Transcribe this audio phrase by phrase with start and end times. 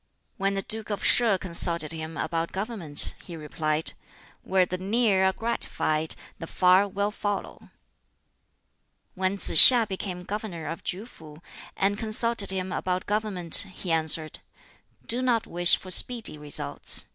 [0.37, 3.93] When the Duke of Sheh consulted him about government, he replied,
[4.41, 7.69] "Where the near are gratified, the far will follow."
[9.13, 11.41] When Tsz hiŠ became governor of KŁ fu,
[11.77, 14.39] and consulted him about government, he answered,
[15.05, 17.05] "Do not wish for speedy results.